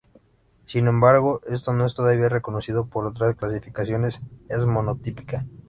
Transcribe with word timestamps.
Sin 0.65 0.87
embargo, 0.87 1.41
esto 1.45 1.73
no 1.73 1.85
es 1.85 1.93
todavía 1.93 2.27
reconocido 2.27 2.87
por 2.89 3.05
otras 3.05 3.35
clasificaciones.Es 3.35 4.65
monotípica. 4.65 5.45